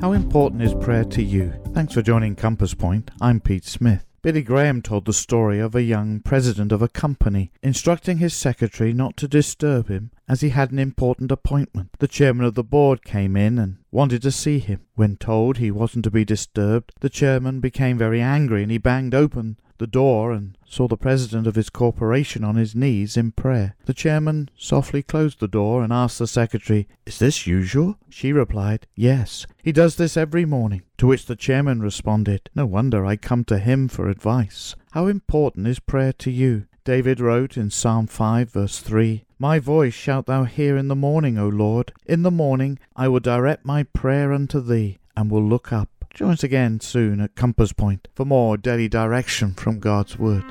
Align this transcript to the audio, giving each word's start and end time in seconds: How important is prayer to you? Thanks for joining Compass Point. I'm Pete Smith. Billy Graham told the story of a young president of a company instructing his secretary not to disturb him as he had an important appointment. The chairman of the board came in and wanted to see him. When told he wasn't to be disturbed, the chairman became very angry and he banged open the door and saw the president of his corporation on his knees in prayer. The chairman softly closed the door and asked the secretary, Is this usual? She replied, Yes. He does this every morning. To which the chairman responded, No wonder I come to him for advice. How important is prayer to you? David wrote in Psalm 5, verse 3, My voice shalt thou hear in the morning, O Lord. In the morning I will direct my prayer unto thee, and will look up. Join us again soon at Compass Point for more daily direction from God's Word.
How 0.00 0.12
important 0.12 0.62
is 0.62 0.72
prayer 0.72 1.04
to 1.04 1.22
you? 1.22 1.52
Thanks 1.74 1.92
for 1.92 2.00
joining 2.00 2.34
Compass 2.34 2.72
Point. 2.72 3.10
I'm 3.20 3.38
Pete 3.38 3.66
Smith. 3.66 4.06
Billy 4.22 4.40
Graham 4.40 4.80
told 4.80 5.04
the 5.04 5.12
story 5.12 5.58
of 5.58 5.74
a 5.74 5.82
young 5.82 6.20
president 6.20 6.72
of 6.72 6.80
a 6.80 6.88
company 6.88 7.52
instructing 7.62 8.16
his 8.16 8.32
secretary 8.32 8.94
not 8.94 9.18
to 9.18 9.28
disturb 9.28 9.88
him 9.88 10.10
as 10.26 10.40
he 10.40 10.48
had 10.48 10.72
an 10.72 10.78
important 10.78 11.30
appointment. 11.30 11.90
The 11.98 12.08
chairman 12.08 12.46
of 12.46 12.54
the 12.54 12.64
board 12.64 13.04
came 13.04 13.36
in 13.36 13.58
and 13.58 13.76
wanted 13.90 14.22
to 14.22 14.30
see 14.30 14.58
him. 14.58 14.80
When 14.94 15.18
told 15.18 15.58
he 15.58 15.70
wasn't 15.70 16.04
to 16.04 16.10
be 16.10 16.24
disturbed, 16.24 16.92
the 17.00 17.10
chairman 17.10 17.60
became 17.60 17.98
very 17.98 18.22
angry 18.22 18.62
and 18.62 18.72
he 18.72 18.78
banged 18.78 19.14
open 19.14 19.58
the 19.80 19.86
door 19.86 20.30
and 20.30 20.56
saw 20.64 20.86
the 20.86 20.96
president 20.96 21.46
of 21.46 21.56
his 21.56 21.70
corporation 21.70 22.44
on 22.44 22.54
his 22.54 22.76
knees 22.76 23.16
in 23.16 23.32
prayer. 23.32 23.74
The 23.86 23.94
chairman 23.94 24.50
softly 24.56 25.02
closed 25.02 25.40
the 25.40 25.48
door 25.48 25.82
and 25.82 25.92
asked 25.92 26.18
the 26.18 26.26
secretary, 26.26 26.86
Is 27.06 27.18
this 27.18 27.46
usual? 27.46 27.96
She 28.10 28.32
replied, 28.32 28.86
Yes. 28.94 29.46
He 29.62 29.72
does 29.72 29.96
this 29.96 30.16
every 30.16 30.44
morning. 30.44 30.82
To 30.98 31.06
which 31.06 31.26
the 31.26 31.34
chairman 31.34 31.80
responded, 31.80 32.50
No 32.54 32.66
wonder 32.66 33.04
I 33.06 33.16
come 33.16 33.42
to 33.44 33.58
him 33.58 33.88
for 33.88 34.08
advice. 34.08 34.76
How 34.92 35.06
important 35.06 35.66
is 35.66 35.80
prayer 35.80 36.12
to 36.12 36.30
you? 36.30 36.66
David 36.84 37.18
wrote 37.18 37.56
in 37.56 37.70
Psalm 37.70 38.06
5, 38.06 38.50
verse 38.50 38.80
3, 38.80 39.24
My 39.38 39.58
voice 39.58 39.94
shalt 39.94 40.26
thou 40.26 40.44
hear 40.44 40.76
in 40.76 40.88
the 40.88 40.94
morning, 40.94 41.38
O 41.38 41.48
Lord. 41.48 41.92
In 42.04 42.22
the 42.22 42.30
morning 42.30 42.78
I 42.94 43.08
will 43.08 43.20
direct 43.20 43.64
my 43.64 43.84
prayer 43.84 44.32
unto 44.32 44.60
thee, 44.60 44.98
and 45.16 45.30
will 45.30 45.42
look 45.42 45.72
up. 45.72 45.99
Join 46.12 46.32
us 46.32 46.42
again 46.42 46.80
soon 46.80 47.20
at 47.20 47.36
Compass 47.36 47.72
Point 47.72 48.08
for 48.14 48.24
more 48.24 48.56
daily 48.56 48.88
direction 48.88 49.54
from 49.54 49.78
God's 49.78 50.18
Word. 50.18 50.44